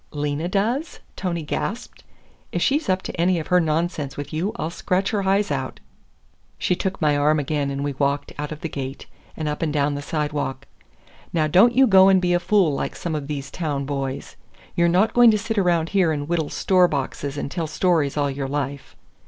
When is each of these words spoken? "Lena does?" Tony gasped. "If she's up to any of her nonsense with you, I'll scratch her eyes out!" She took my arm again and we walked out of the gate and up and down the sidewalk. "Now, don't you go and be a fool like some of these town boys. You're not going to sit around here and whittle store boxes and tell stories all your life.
"Lena 0.09 0.47
does?" 0.47 0.99
Tony 1.15 1.43
gasped. 1.43 2.03
"If 2.51 2.59
she's 2.63 2.89
up 2.89 3.03
to 3.03 3.21
any 3.21 3.37
of 3.37 3.49
her 3.49 3.59
nonsense 3.59 4.17
with 4.17 4.33
you, 4.33 4.51
I'll 4.55 4.71
scratch 4.71 5.11
her 5.11 5.27
eyes 5.27 5.51
out!" 5.51 5.79
She 6.57 6.75
took 6.75 6.99
my 6.99 7.15
arm 7.15 7.37
again 7.39 7.69
and 7.69 7.83
we 7.83 7.93
walked 7.93 8.33
out 8.39 8.51
of 8.51 8.61
the 8.61 8.67
gate 8.67 9.05
and 9.37 9.47
up 9.47 9.61
and 9.61 9.71
down 9.71 9.93
the 9.93 10.01
sidewalk. 10.01 10.65
"Now, 11.31 11.45
don't 11.45 11.75
you 11.75 11.85
go 11.85 12.09
and 12.09 12.19
be 12.19 12.33
a 12.33 12.39
fool 12.39 12.73
like 12.73 12.95
some 12.95 13.13
of 13.13 13.27
these 13.27 13.51
town 13.51 13.85
boys. 13.85 14.35
You're 14.75 14.87
not 14.89 15.13
going 15.13 15.29
to 15.29 15.37
sit 15.37 15.59
around 15.59 15.89
here 15.89 16.11
and 16.11 16.27
whittle 16.27 16.49
store 16.49 16.87
boxes 16.87 17.37
and 17.37 17.51
tell 17.51 17.67
stories 17.67 18.17
all 18.17 18.31
your 18.31 18.47
life. 18.47 18.95